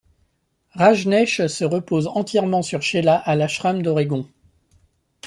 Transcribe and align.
Rajneesh 0.71 1.45
se 1.45 1.63
repose 1.63 2.07
entièrement 2.07 2.63
sur 2.63 2.81
Sheela 2.81 3.17
à 3.17 3.35
l’ashram 3.35 3.83
d'Oregon. 3.83 4.27